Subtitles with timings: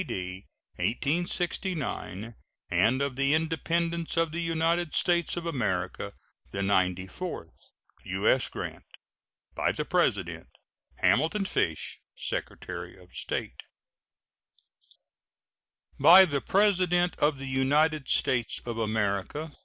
[0.03, 0.45] D.
[0.77, 2.33] 1869,
[2.71, 6.13] and of the Independence of the United States of America
[6.49, 7.69] the ninety fourth.
[8.03, 8.49] U.S.
[8.49, 8.83] GRANT.
[9.53, 10.47] By the President:
[10.95, 13.61] HAMILTON FISH, Secretary of State.
[15.99, 19.55] BY THE PRESIDENT OF THE UNITED STATES OF AMERICA.